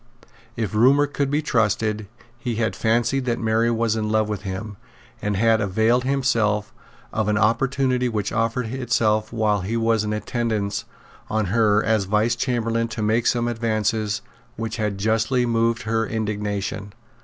[0.55, 2.07] If rumour could be trusted,
[2.39, 4.77] he had fancied that Mary was in love with him,
[5.21, 6.73] and had availed himself
[7.13, 10.85] of an opportunity which offered itself while he was in attendance
[11.29, 14.23] on her as Vice Chamberlain to make some advances
[14.55, 16.93] which had justly moved her indignation.